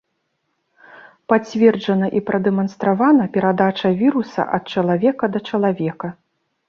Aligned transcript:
Пацверджана 1.33 2.07
і 2.19 2.23
прадэманстравана 2.31 3.23
перадача 3.35 3.89
віруса 4.03 4.41
ад 4.59 4.63
чалавека 4.77 5.31
да 5.37 5.47
чалавека. 5.51 6.07